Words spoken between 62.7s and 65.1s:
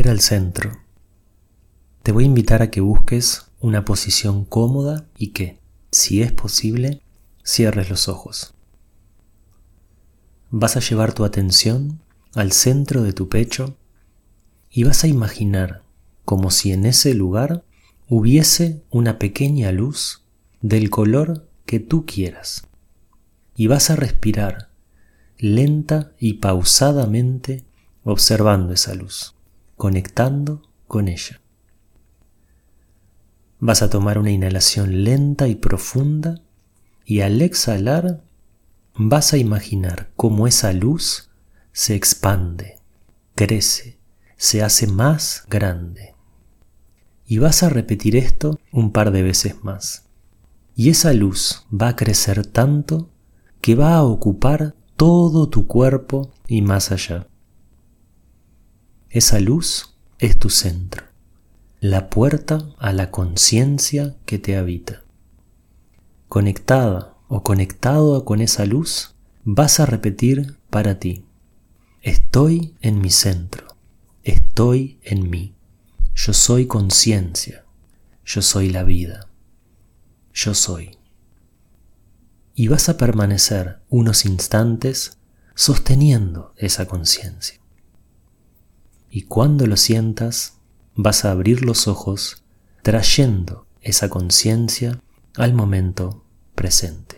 a la conciencia que te habita.